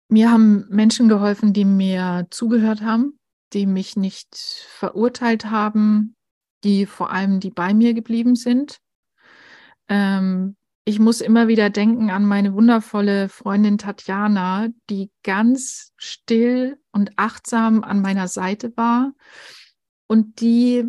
[0.10, 3.20] Mir haben Menschen geholfen, die mir zugehört haben,
[3.54, 4.36] die mich nicht
[4.70, 6.16] verurteilt haben,
[6.64, 8.78] die vor allem, die bei mir geblieben sind.
[9.90, 17.12] Ähm, ich muss immer wieder denken an meine wundervolle Freundin Tatjana, die ganz still und
[17.18, 19.14] achtsam an meiner Seite war
[20.08, 20.86] und die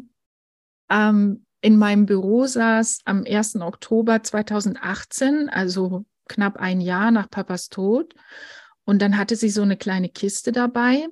[0.90, 3.56] ähm, in meinem Büro saß am 1.
[3.56, 8.14] Oktober 2018, also knapp ein Jahr nach Papas Tod.
[8.84, 11.08] Und dann hatte sie so eine kleine Kiste dabei.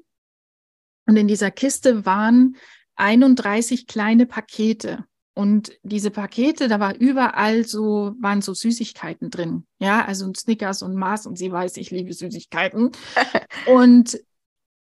[1.06, 2.56] Und in dieser Kiste waren
[2.96, 5.04] 31 kleine Pakete.
[5.36, 9.66] Und diese Pakete, da war überall so, waren so Süßigkeiten drin.
[9.80, 12.92] Ja, also ein Snickers und Mars und sie weiß, ich liebe Süßigkeiten.
[13.66, 14.20] und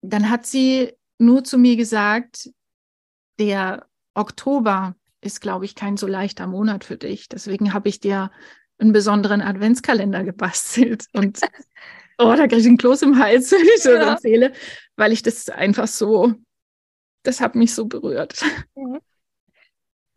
[0.02, 2.50] dann hat sie nur zu mir gesagt,
[3.38, 7.28] der Oktober ist, glaube ich, kein so leichter Monat für dich.
[7.28, 8.30] Deswegen habe ich dir
[8.78, 11.06] einen besonderen Adventskalender gebastelt.
[11.14, 11.40] Und
[12.18, 14.10] oh, da kriege ich einen Kloß im Hals, wenn ich so ja.
[14.10, 14.52] erzähle,
[14.96, 16.34] weil ich das einfach so,
[17.22, 18.42] das hat mich so berührt.
[18.74, 18.98] Mhm.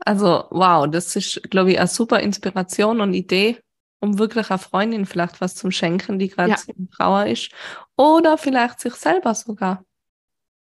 [0.05, 3.59] Also, wow, das ist, glaube ich, eine super Inspiration und Idee,
[3.99, 6.57] um wirklich einer Freundin vielleicht was zum Schenken, die gerade ja.
[6.67, 7.51] in Trauer ist.
[7.97, 9.83] Oder vielleicht sich selber sogar.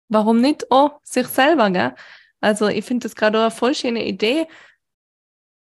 [0.10, 0.65] Warum nicht?
[0.71, 1.93] Oh, sich selber, gell?
[2.41, 4.47] Also, ich finde das gerade eine voll schöne Idee,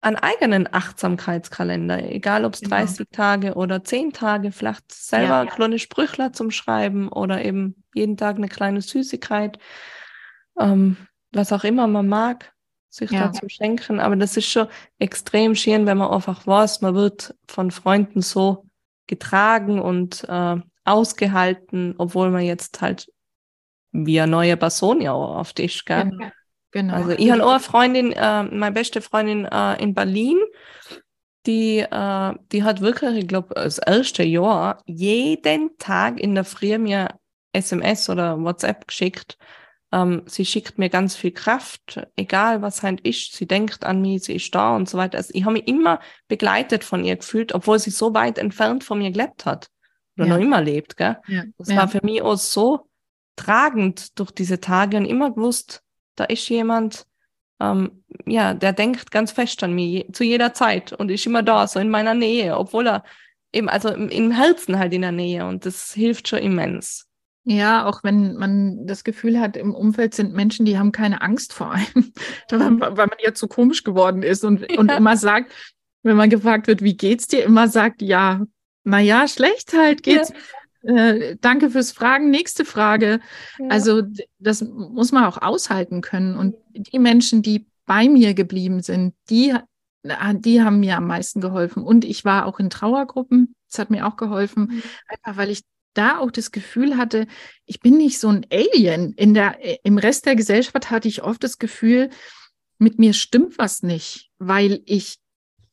[0.02, 2.76] einen eigenen Achtsamkeitskalender, egal ob es genau.
[2.76, 8.16] 30 Tage oder 10 Tage, vielleicht selber ja, kleine Sprüchler zum Schreiben oder eben jeden
[8.16, 9.58] Tag eine kleine Süßigkeit,
[10.58, 10.96] ähm,
[11.30, 12.52] was auch immer man mag,
[12.92, 13.28] sich ja.
[13.28, 14.00] dazu schenken.
[14.00, 18.66] Aber das ist schon extrem schön, wenn man einfach weiß, man wird von Freunden so
[19.07, 23.09] getragen und äh, ausgehalten, obwohl man jetzt halt
[23.92, 26.11] wie eine neue Person ja auch auf dich, gell?
[26.11, 26.31] Genau.
[26.72, 26.94] Genau.
[26.94, 30.38] Also ich habe auch eine Freundin, äh, meine beste Freundin äh, in Berlin,
[31.46, 36.78] die, äh, die hat wirklich, ich glaube, das erste Jahr jeden Tag in der Früh
[36.78, 37.09] mir
[37.52, 39.37] SMS oder WhatsApp geschickt.
[39.92, 43.35] Ähm, sie schickt mir ganz viel Kraft, egal was halt ist.
[43.35, 45.18] Sie denkt an mich, sie ist da und so weiter.
[45.18, 48.98] Also ich habe mich immer begleitet von ihr gefühlt, obwohl sie so weit entfernt von
[48.98, 49.68] mir gelebt hat
[50.16, 50.35] oder ja.
[50.35, 50.96] noch immer lebt.
[50.96, 51.18] Gell?
[51.28, 51.44] Ja.
[51.59, 51.76] Das ja.
[51.76, 52.88] war für mich auch so
[53.37, 55.83] tragend durch diese Tage und immer gewusst,
[56.16, 57.07] da ist jemand,
[57.61, 61.66] ähm, ja, der denkt ganz fest an mich zu jeder Zeit und ist immer da,
[61.66, 63.05] so in meiner Nähe, obwohl er
[63.52, 67.09] eben, also im, im Herzen halt in der Nähe und das hilft schon immens.
[67.44, 71.52] Ja, auch wenn man das Gefühl hat, im Umfeld sind Menschen, die haben keine Angst
[71.52, 72.12] vor einem,
[72.50, 74.78] weil man ja zu komisch geworden ist und, ja.
[74.78, 75.52] und immer sagt,
[76.05, 78.42] wenn man gefragt wird, wie geht's dir, immer sagt, ja,
[78.85, 80.31] naja, schlecht halt geht's.
[80.31, 80.37] Ja.
[80.94, 82.31] Äh, danke fürs Fragen.
[82.31, 83.20] Nächste Frage.
[83.59, 83.68] Ja.
[83.68, 84.02] Also
[84.38, 86.37] das muss man auch aushalten können.
[86.37, 89.55] Und die Menschen, die bei mir geblieben sind, die,
[90.05, 91.85] die haben mir am meisten geholfen.
[91.85, 93.55] Und ich war auch in Trauergruppen.
[93.70, 94.83] Das hat mir auch geholfen, mhm.
[95.07, 95.62] einfach weil ich
[95.94, 97.26] da auch das Gefühl hatte,
[97.66, 99.12] ich bin nicht so ein Alien.
[99.14, 102.11] In der, Im Rest der Gesellschaft hatte ich oft das Gefühl,
[102.78, 105.18] mit mir stimmt was nicht, weil ich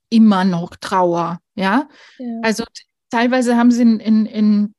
[0.09, 1.39] immer noch trauer.
[1.55, 2.39] Ja, ja.
[2.43, 2.63] also
[3.09, 4.73] teilweise haben sie in, in, in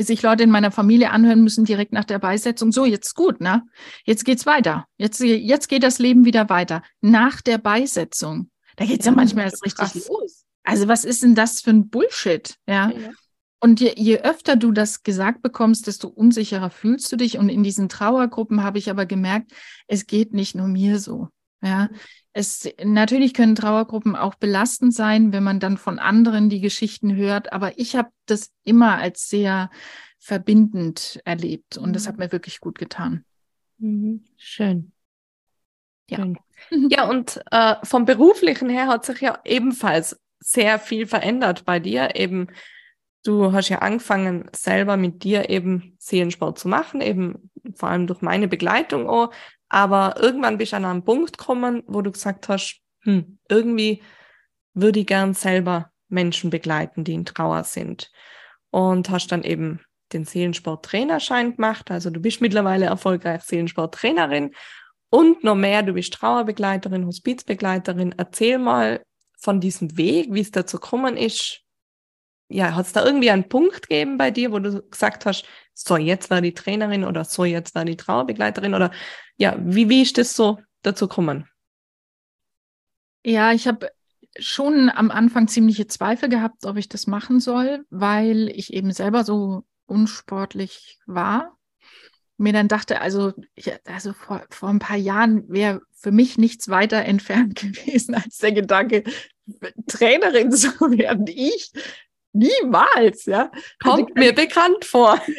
[0.00, 2.72] sich Leute in meiner Familie anhören müssen direkt nach der Beisetzung.
[2.72, 3.62] So, jetzt gut, ne?
[4.04, 4.86] Jetzt geht's weiter.
[4.96, 6.82] Jetzt, jetzt geht das Leben wieder weiter.
[7.02, 8.50] Nach der Beisetzung.
[8.76, 10.44] Da geht's ja, ja manchmal erst richtig los.
[10.64, 12.56] Also was ist denn das für ein Bullshit?
[12.66, 12.90] Ja.
[12.90, 13.10] ja.
[13.58, 17.38] Und je, je öfter du das gesagt bekommst, desto unsicherer fühlst du dich.
[17.38, 19.52] Und in diesen Trauergruppen habe ich aber gemerkt,
[19.86, 21.28] es geht nicht nur mir so.
[21.62, 21.88] Ja,
[22.32, 27.52] es, natürlich können Trauergruppen auch belastend sein, wenn man dann von anderen die Geschichten hört,
[27.52, 29.70] aber ich habe das immer als sehr
[30.18, 31.92] verbindend erlebt und mhm.
[31.94, 32.24] das hat mhm.
[32.24, 33.24] mir wirklich gut getan.
[33.78, 34.22] Mhm.
[34.36, 34.92] Schön.
[36.10, 36.18] Ja.
[36.18, 36.38] Schön.
[36.90, 42.16] Ja, und äh, vom beruflichen her hat sich ja ebenfalls sehr viel verändert bei dir.
[42.16, 42.48] Eben,
[43.26, 48.22] du hast ja angefangen, selber mit dir eben Seelensport zu machen, eben vor allem durch
[48.22, 49.32] meine Begleitung auch.
[49.68, 54.02] Aber irgendwann bist du an einen Punkt gekommen, wo du gesagt hast, hm, irgendwie
[54.74, 58.10] würde ich gern selber Menschen begleiten, die in Trauer sind.
[58.70, 59.80] Und hast dann eben
[60.12, 61.90] den Seelensporttrainerschein gemacht.
[61.90, 64.54] Also du bist mittlerweile erfolgreich Seelensporttrainerin
[65.10, 68.14] und noch mehr, du bist Trauerbegleiterin, Hospizbegleiterin.
[68.16, 69.02] Erzähl mal
[69.38, 71.62] von diesem Weg, wie es dazu gekommen ist.
[72.48, 75.96] Ja, hat es da irgendwie einen Punkt gegeben bei dir, wo du gesagt hast, so
[75.96, 78.92] jetzt war die Trainerin oder so jetzt war die Trauerbegleiterin oder
[79.36, 81.48] ja, wie, wie ist das so dazu gekommen?
[83.24, 83.90] Ja, ich habe
[84.38, 89.24] schon am Anfang ziemliche Zweifel gehabt, ob ich das machen soll, weil ich eben selber
[89.24, 91.56] so unsportlich war.
[92.38, 96.68] Mir dann dachte, also, ich, also vor, vor ein paar Jahren wäre für mich nichts
[96.68, 99.04] weiter entfernt gewesen als der Gedanke,
[99.86, 101.26] Trainerin zu werden.
[101.28, 101.72] Ich
[102.36, 103.50] niemals, ja.
[103.82, 105.20] Kommt mir bekannt vor.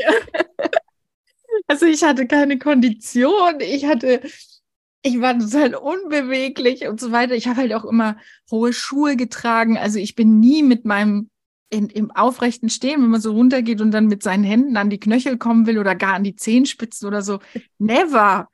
[1.65, 4.21] Also ich hatte keine Kondition, ich hatte,
[5.01, 7.33] ich war total unbeweglich und so weiter.
[7.33, 8.17] Ich habe halt auch immer
[8.51, 9.77] hohe Schuhe getragen.
[9.77, 11.29] Also ich bin nie mit meinem
[11.69, 14.99] in, im aufrechten Stehen, wenn man so runtergeht und dann mit seinen Händen an die
[14.99, 17.39] Knöchel kommen will oder gar an die Zehenspitzen oder so.
[17.77, 18.49] Never.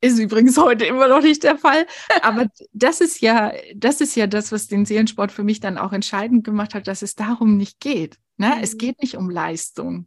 [0.00, 1.86] Ist übrigens heute immer noch nicht der Fall.
[2.22, 5.92] Aber das ist ja, das ist ja das, was den Seelensport für mich dann auch
[5.92, 8.18] entscheidend gemacht hat, dass es darum nicht geht.
[8.36, 8.54] Ne?
[8.56, 8.62] Mhm.
[8.62, 10.06] Es geht nicht um Leistung.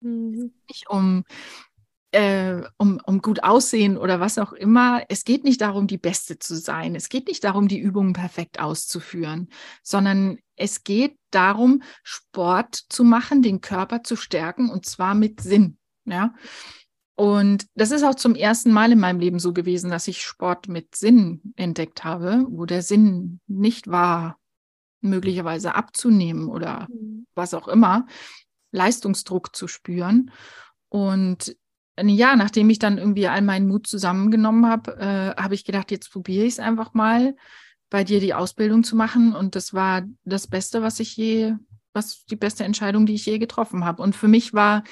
[0.00, 0.52] Mhm.
[0.68, 1.24] Nicht um,
[2.12, 5.04] äh, um, um gut aussehen oder was auch immer.
[5.08, 6.94] Es geht nicht darum, die Beste zu sein.
[6.94, 9.48] Es geht nicht darum, die Übungen perfekt auszuführen,
[9.82, 15.78] sondern es geht darum, Sport zu machen, den Körper zu stärken und zwar mit Sinn.
[16.04, 16.34] Ja.
[17.20, 20.68] Und das ist auch zum ersten Mal in meinem Leben so gewesen, dass ich Sport
[20.68, 24.38] mit Sinn entdeckt habe, wo der Sinn nicht war,
[25.02, 27.26] möglicherweise abzunehmen oder mhm.
[27.34, 28.06] was auch immer,
[28.72, 30.30] Leistungsdruck zu spüren.
[30.88, 31.54] Und
[32.00, 36.10] ja, nachdem ich dann irgendwie all meinen Mut zusammengenommen habe, äh, habe ich gedacht, jetzt
[36.10, 37.36] probiere ich es einfach mal,
[37.90, 39.34] bei dir die Ausbildung zu machen.
[39.34, 41.52] Und das war das Beste, was ich je,
[41.92, 44.02] was die beste Entscheidung, die ich je getroffen habe.
[44.02, 44.84] Und für mich war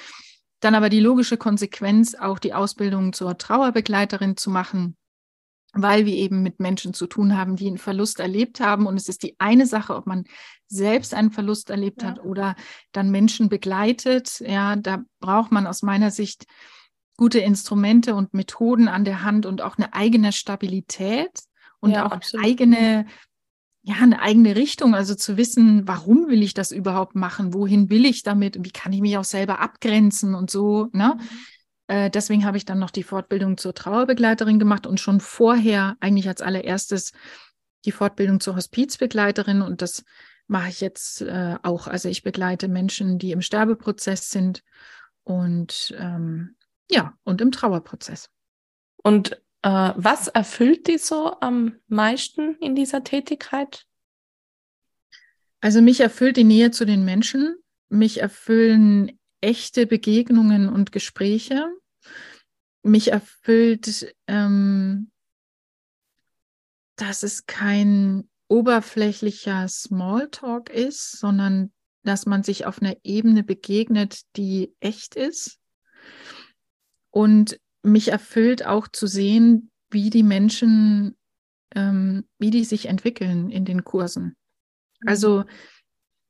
[0.59, 4.97] dann aber die logische Konsequenz, auch die Ausbildung zur Trauerbegleiterin zu machen,
[5.73, 8.87] weil wir eben mit Menschen zu tun haben, die einen Verlust erlebt haben.
[8.87, 10.25] Und es ist die eine Sache, ob man
[10.67, 12.09] selbst einen Verlust erlebt ja.
[12.09, 12.55] hat oder
[12.91, 14.39] dann Menschen begleitet.
[14.39, 16.45] Ja, da braucht man aus meiner Sicht
[17.17, 21.31] gute Instrumente und Methoden an der Hand und auch eine eigene Stabilität
[21.79, 22.45] und ja, auch absolut.
[22.45, 23.05] eigene
[23.89, 28.05] ja, eine eigene Richtung, also zu wissen, warum will ich das überhaupt machen, wohin will
[28.05, 30.89] ich damit und wie kann ich mich auch selber abgrenzen und so.
[30.93, 31.17] Ne?
[31.17, 31.27] Mhm.
[31.87, 36.27] Äh, deswegen habe ich dann noch die Fortbildung zur Trauerbegleiterin gemacht und schon vorher eigentlich
[36.27, 37.13] als allererstes
[37.85, 40.03] die Fortbildung zur Hospizbegleiterin und das
[40.45, 41.87] mache ich jetzt äh, auch.
[41.87, 44.63] Also ich begleite Menschen, die im Sterbeprozess sind
[45.23, 46.55] und ähm,
[46.91, 48.29] ja, und im Trauerprozess.
[49.01, 53.85] Und äh, was erfüllt dich so am meisten in dieser Tätigkeit?
[55.61, 57.57] Also mich erfüllt die Nähe zu den Menschen.
[57.89, 61.67] Mich erfüllen echte Begegnungen und Gespräche.
[62.81, 65.11] Mich erfüllt, ähm,
[66.95, 71.71] dass es kein oberflächlicher Smalltalk ist, sondern
[72.03, 75.59] dass man sich auf einer Ebene begegnet, die echt ist.
[77.11, 81.15] Und mich erfüllt auch zu sehen, wie die Menschen,
[81.75, 84.35] ähm, wie die sich entwickeln in den Kursen.
[85.01, 85.07] Mhm.
[85.07, 85.43] Also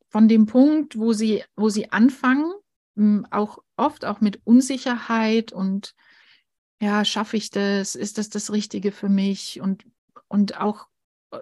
[0.09, 2.51] von dem Punkt, wo sie, wo sie anfangen,
[3.31, 5.95] auch oft auch mit Unsicherheit und
[6.81, 7.95] ja, schaffe ich das?
[7.95, 9.61] Ist das das Richtige für mich?
[9.61, 9.85] Und,
[10.27, 10.87] und auch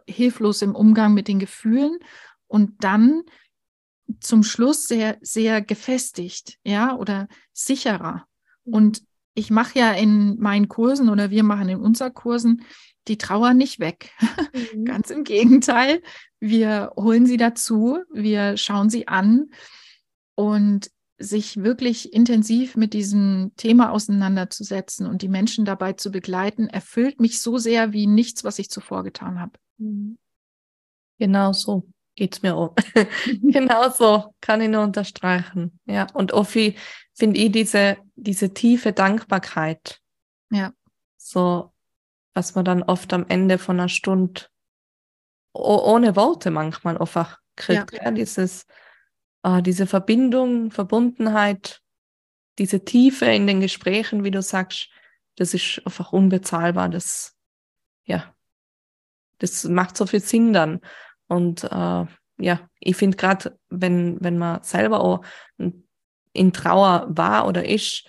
[0.07, 1.97] hilflos im Umgang mit den Gefühlen
[2.47, 3.23] und dann
[4.19, 8.25] zum Schluss sehr, sehr gefestigt, ja, oder sicherer.
[8.63, 9.03] Und
[9.37, 12.63] ich mache ja in meinen Kursen oder wir machen in unseren Kursen
[13.07, 14.11] die Trauer nicht weg.
[14.73, 14.85] Mhm.
[14.85, 16.01] Ganz im Gegenteil.
[16.39, 19.51] Wir holen sie dazu, wir schauen sie an
[20.35, 27.19] und sich wirklich intensiv mit diesem Thema auseinanderzusetzen und die Menschen dabei zu begleiten, erfüllt
[27.19, 29.59] mich so sehr wie nichts, was ich zuvor getan habe.
[29.77, 30.17] Mhm.
[31.19, 32.75] Genau so geht's mir auch.
[33.41, 35.79] genau so kann ich nur unterstreichen.
[35.85, 36.75] Ja, und Offi
[37.13, 40.01] finde ich diese, diese tiefe Dankbarkeit.
[40.49, 40.73] Ja.
[41.15, 41.73] So,
[42.33, 44.41] was man dann oft am Ende von einer Stunde
[45.53, 47.93] ohne Worte manchmal einfach kriegt.
[47.93, 48.05] Ja.
[48.05, 48.65] ja dieses,
[49.43, 51.81] äh, diese Verbindung, Verbundenheit,
[52.57, 54.89] diese Tiefe in den Gesprächen, wie du sagst,
[55.35, 56.89] das ist einfach unbezahlbar.
[56.89, 57.35] Das,
[58.05, 58.33] ja,
[59.37, 60.81] das macht so viel Sinn dann.
[61.27, 62.05] Und äh,
[62.39, 65.21] ja, ich finde gerade, wenn, wenn man selber auch
[66.33, 68.07] in Trauer war oder ist,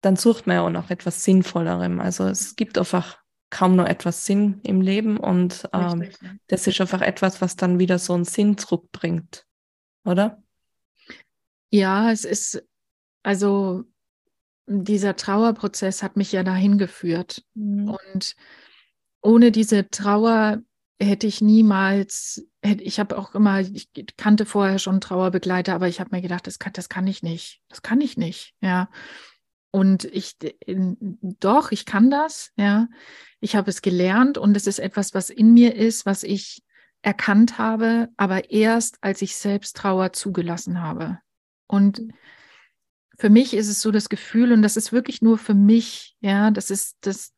[0.00, 2.00] dann sucht man ja auch nach etwas Sinnvollerem.
[2.00, 3.18] Also es gibt einfach
[3.50, 6.08] kaum noch etwas Sinn im Leben und ähm,
[6.46, 9.44] das ist einfach etwas, was dann wieder so einen Sinn zurückbringt,
[10.04, 10.42] oder?
[11.70, 12.64] Ja, es ist,
[13.22, 13.84] also
[14.66, 17.44] dieser Trauerprozess hat mich ja dahin geführt.
[17.54, 17.90] Mhm.
[17.90, 18.36] Und
[19.20, 20.62] ohne diese Trauer
[21.00, 25.98] hätte ich niemals, hätte, ich habe auch immer, ich kannte vorher schon Trauerbegleiter, aber ich
[25.98, 27.62] habe mir gedacht, das kann, das kann ich nicht.
[27.68, 28.90] Das kann ich nicht, ja.
[29.72, 30.36] Und ich,
[30.66, 32.88] doch, ich kann das, ja.
[33.40, 36.62] Ich habe es gelernt und es ist etwas, was in mir ist, was ich
[37.02, 41.18] erkannt habe, aber erst als ich selbst Trauer zugelassen habe.
[41.66, 42.02] Und
[43.16, 46.50] für mich ist es so das Gefühl, und das ist wirklich nur für mich, ja,
[46.50, 47.32] das ist das,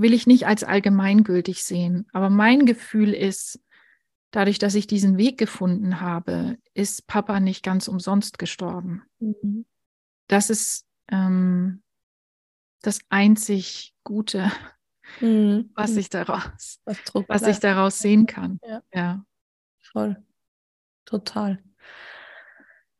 [0.00, 2.06] will ich nicht als allgemeingültig sehen.
[2.12, 3.60] Aber mein Gefühl ist,
[4.30, 9.02] dadurch, dass ich diesen Weg gefunden habe, ist Papa nicht ganz umsonst gestorben.
[9.20, 9.64] Mhm.
[10.26, 11.82] Das ist ähm,
[12.82, 14.50] das einzig Gute,
[15.20, 15.70] mhm.
[15.74, 16.98] was ich daraus, was,
[17.28, 18.60] was ich daraus sehen kann.
[18.66, 18.82] Ja.
[18.92, 19.24] ja.
[19.80, 20.22] Voll.
[21.04, 21.62] Total.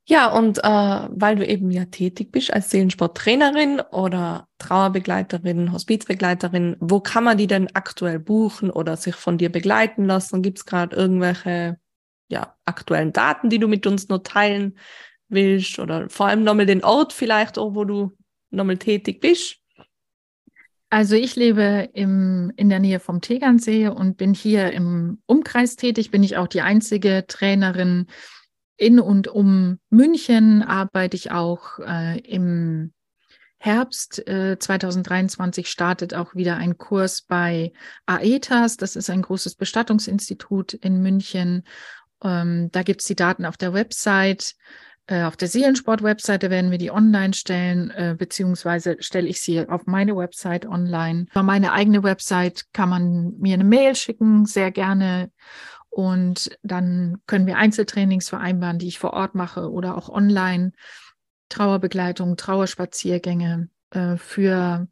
[0.06, 7.00] Ja, und äh, weil du eben ja tätig bist als Seelensporttrainerin oder Trauerbegleiterin, Hospizbegleiterin, wo
[7.00, 10.42] kann man die denn aktuell buchen oder sich von dir begleiten lassen?
[10.42, 11.78] Gibt es gerade irgendwelche
[12.28, 14.76] ja, aktuellen Daten, die du mit uns nur teilen
[15.28, 15.78] willst?
[15.78, 18.14] Oder vor allem nochmal den Ort vielleicht auch, wo du
[18.50, 19.56] nochmal tätig bist?
[20.90, 26.10] Also ich lebe im, in der Nähe vom Tegernsee und bin hier im Umkreis tätig.
[26.10, 28.06] Bin ich auch die einzige Trainerin
[28.76, 30.62] in und um München.
[30.62, 32.92] Arbeite ich auch äh, im
[33.64, 37.72] Herbst äh, 2023 startet auch wieder ein Kurs bei
[38.04, 38.76] AETAS.
[38.76, 41.62] Das ist ein großes Bestattungsinstitut in München.
[42.22, 44.54] Ähm, da gibt es die Daten auf der Website.
[45.06, 49.86] Äh, auf der Seelensport-Webseite werden wir die online stellen, äh, beziehungsweise stelle ich sie auf
[49.86, 51.26] meine Website online.
[51.30, 55.30] Über meine eigene Website kann man mir eine Mail schicken, sehr gerne.
[55.94, 60.72] Und dann können wir Einzeltrainings vereinbaren, die ich vor Ort mache oder auch online.
[61.50, 64.88] Trauerbegleitung, Trauerspaziergänge äh, für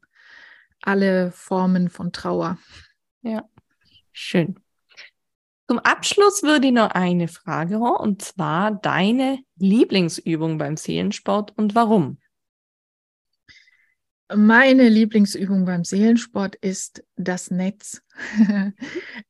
[0.81, 2.57] alle Formen von Trauer.
[3.23, 3.43] Ja,
[4.13, 4.55] schön.
[5.67, 12.19] Zum Abschluss würde ich noch eine Frage und zwar deine Lieblingsübung beim Seelensport und warum?
[14.35, 18.03] Meine Lieblingsübung beim Seelensport ist das Netz.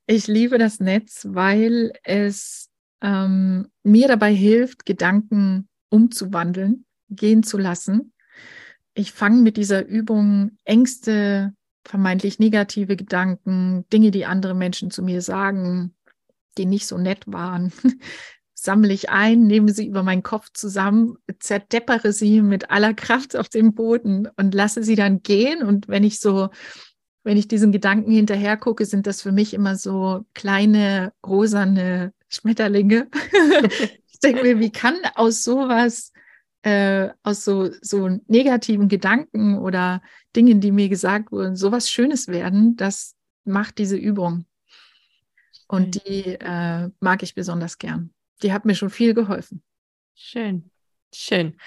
[0.07, 8.13] ich liebe das Netz, weil es ähm, mir dabei hilft, Gedanken umzuwandeln, gehen zu lassen.
[8.95, 15.21] Ich fange mit dieser Übung Ängste, vermeintlich negative Gedanken, Dinge, die andere Menschen zu mir
[15.21, 15.95] sagen,
[16.59, 17.73] die nicht so nett waren,
[18.63, 23.49] sammle ich ein, nehme sie über meinen Kopf zusammen, zerdeppere sie mit aller Kraft auf
[23.49, 25.65] den Boden und lasse sie dann gehen.
[25.65, 26.51] Und wenn ich so,
[27.25, 33.09] wenn ich diesen Gedanken hinterher gucke, sind das für mich immer so kleine rosane Schmetterlinge.
[34.13, 36.13] ich denke mir, wie kann aus sowas,
[36.63, 40.03] äh, aus so, so negativen Gedanken oder
[40.37, 44.47] Dingen, die mir gesagt wurden, sowas Schönes werden, das macht diese Übung.
[45.67, 46.01] Und mhm.
[46.07, 48.13] die äh, mag ich besonders gern.
[48.43, 49.63] Die hat mir schon viel geholfen.
[50.15, 50.71] Schön,
[51.15, 51.59] schön.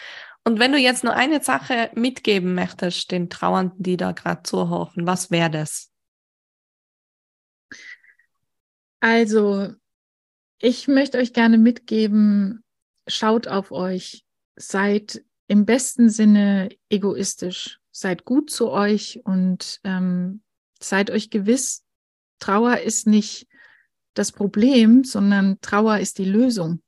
[0.43, 5.07] Und wenn du jetzt nur eine Sache mitgeben möchtest, den Trauernden, die da gerade zuhören,
[5.07, 5.91] was wäre das?
[8.99, 9.73] Also,
[10.59, 12.63] ich möchte euch gerne mitgeben,
[13.07, 20.41] schaut auf euch, seid im besten Sinne egoistisch, seid gut zu euch und ähm,
[20.79, 21.85] seid euch gewiss,
[22.39, 23.47] Trauer ist nicht
[24.15, 26.81] das Problem, sondern Trauer ist die Lösung.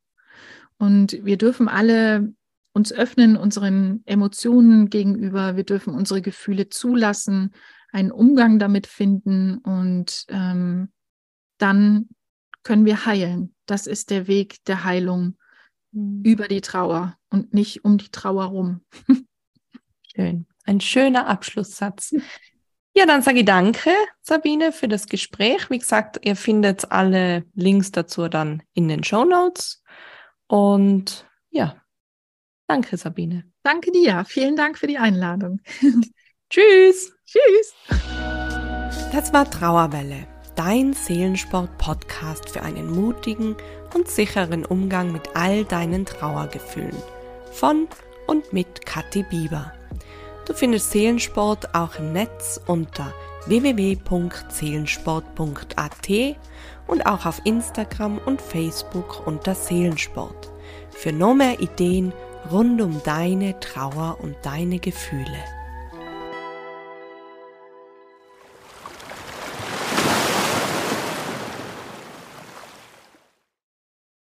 [0.77, 2.33] Und wir dürfen alle
[2.73, 5.55] uns öffnen unseren Emotionen gegenüber.
[5.55, 7.53] Wir dürfen unsere Gefühle zulassen,
[7.91, 10.91] einen Umgang damit finden und ähm,
[11.57, 12.09] dann
[12.63, 13.55] können wir heilen.
[13.65, 15.37] Das ist der Weg der Heilung
[15.91, 16.21] mhm.
[16.23, 18.81] über die Trauer und nicht um die Trauer rum.
[20.15, 20.45] Schön.
[20.65, 22.13] Ein schöner Abschlusssatz.
[22.97, 23.91] Ja, dann sage ich danke,
[24.23, 25.69] Sabine, für das Gespräch.
[25.69, 29.83] Wie gesagt, ihr findet alle Links dazu dann in den Show Notes.
[30.47, 31.79] Und ja,
[32.65, 33.43] danke, Sabine.
[33.61, 34.25] Danke dir.
[34.27, 35.59] Vielen Dank für die Einladung.
[36.49, 37.13] Tschüss.
[37.23, 37.75] Tschüss.
[39.11, 43.55] Das war Trauerwelle, dein Seelensport-Podcast für einen mutigen
[43.93, 46.97] und sicheren Umgang mit all deinen Trauergefühlen.
[47.51, 47.87] Von
[48.25, 49.76] und mit Kathi Bieber.
[50.47, 53.13] Du findest Seelensport auch im Netz unter
[53.47, 56.09] www.seelensport.at
[56.87, 60.49] und auch auf Instagram und Facebook unter Seelensport.
[60.91, 62.13] Für noch mehr Ideen
[62.49, 65.43] rund um deine Trauer und deine Gefühle.